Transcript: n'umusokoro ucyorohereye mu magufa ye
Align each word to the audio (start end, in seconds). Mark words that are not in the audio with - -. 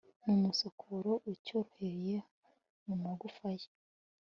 n'umusokoro 0.23 1.11
ucyorohereye 1.31 2.17
mu 2.85 2.95
magufa 3.03 3.47
ye 3.59 3.69